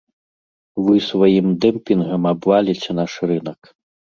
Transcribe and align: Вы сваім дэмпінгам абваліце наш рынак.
Вы 0.85 0.95
сваім 1.09 1.47
дэмпінгам 1.65 2.27
абваліце 2.33 2.91
наш 3.03 3.11
рынак. 3.35 3.59